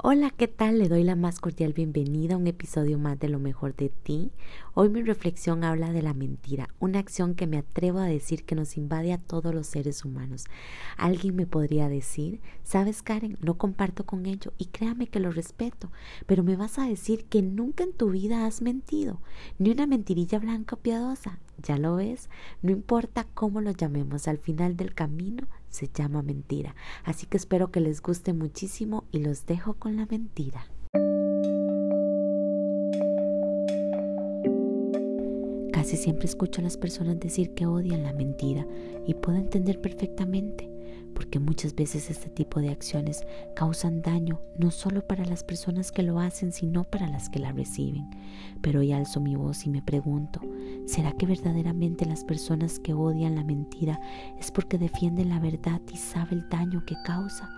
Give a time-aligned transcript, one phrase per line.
[0.00, 0.78] Hola, ¿qué tal?
[0.78, 4.30] Le doy la más cordial bienvenida a un episodio más de Lo mejor de ti.
[4.74, 8.54] Hoy mi reflexión habla de la mentira, una acción que me atrevo a decir que
[8.54, 10.44] nos invade a todos los seres humanos.
[10.96, 15.90] Alguien me podría decir, sabes Karen, no comparto con ello y créame que lo respeto,
[16.26, 19.20] pero me vas a decir que nunca en tu vida has mentido,
[19.58, 21.40] ni una mentirilla blanca o piadosa.
[21.60, 22.30] Ya lo ves,
[22.62, 26.74] no importa cómo lo llamemos, al final del camino se llama mentira.
[27.04, 30.66] Así que espero que les guste muchísimo y los dejo con la mentira.
[35.72, 38.66] Casi siempre escucho a las personas decir que odian la mentira
[39.06, 40.77] y puedo entender perfectamente
[41.14, 43.24] porque muchas veces este tipo de acciones
[43.56, 47.50] causan daño no solo para las personas que lo hacen, sino para las que la
[47.52, 48.08] reciben.
[48.60, 50.40] Pero hoy alzo mi voz y me pregunto,
[50.86, 54.00] ¿será que verdaderamente las personas que odian la mentira
[54.38, 57.50] es porque defienden la verdad y saben el daño que causa?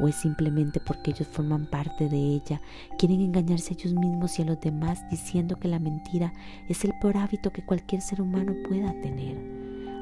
[0.00, 2.62] ¿O es simplemente porque ellos forman parte de ella,
[2.98, 6.32] quieren engañarse a ellos mismos y a los demás diciendo que la mentira
[6.68, 9.51] es el peor hábito que cualquier ser humano pueda tener?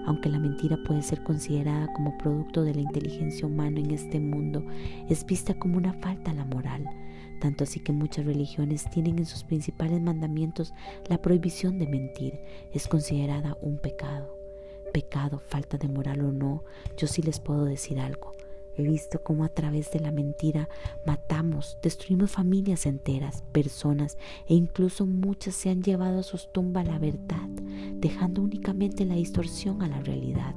[0.06, 4.64] Aunque la mentira puede ser considerada como producto de la inteligencia humana en este mundo,
[5.08, 6.84] es vista como una falta a la moral,
[7.40, 10.72] tanto así que muchas religiones tienen en sus principales mandamientos
[11.08, 12.40] la prohibición de mentir,
[12.72, 14.38] es considerada un pecado.
[14.92, 16.64] Pecado, falta de moral o no,
[16.96, 18.32] yo sí les puedo decir algo.
[18.76, 20.68] He visto cómo a través de la mentira
[21.04, 24.16] matamos, destruimos familias enteras, personas
[24.48, 27.48] e incluso muchas se han llevado a sus tumbas la verdad,
[28.00, 30.54] dejando únicamente la distorsión a la realidad.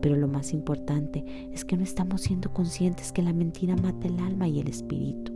[0.00, 4.18] Pero lo más importante es que no estamos siendo conscientes que la mentira mata el
[4.20, 5.32] alma y el espíritu.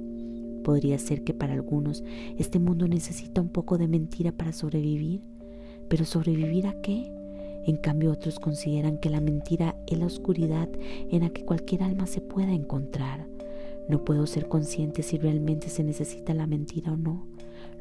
[0.64, 2.02] Podría ser que para algunos
[2.38, 5.22] este mundo necesita un poco de mentira para sobrevivir,
[5.88, 7.12] pero ¿sobrevivir a qué?
[7.66, 10.68] En cambio otros consideran que la mentira es la oscuridad
[11.10, 13.26] en la que cualquier alma se pueda encontrar.
[13.88, 17.26] No puedo ser consciente si realmente se necesita la mentira o no.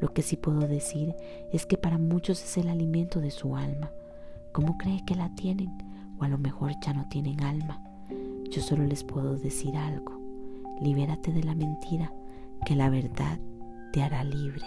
[0.00, 1.14] Lo que sí puedo decir
[1.52, 3.90] es que para muchos es el alimento de su alma.
[4.52, 5.70] ¿Cómo cree que la tienen?
[6.18, 7.82] O a lo mejor ya no tienen alma.
[8.50, 10.20] Yo solo les puedo decir algo.
[10.80, 12.12] Libérate de la mentira,
[12.64, 13.38] que la verdad
[13.92, 14.66] te hará libre.